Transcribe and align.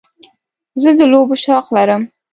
زه 0.81 0.89
د 0.97 1.01
لوبو 1.11 1.35
شوق 1.43 1.65
لرم. 1.75 2.03